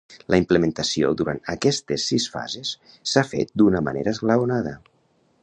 La 0.33 0.37
implementació 0.43 1.11
durant 1.19 1.41
aquestes 1.53 2.07
sis 2.13 2.25
fases 2.37 2.73
s’ha 3.13 3.27
fet 3.35 3.55
d’una 3.63 3.85
manera 3.91 4.17
esglaonada. 4.19 4.75